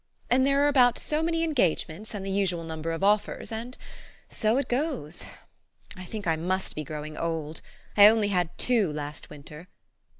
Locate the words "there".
0.47-0.65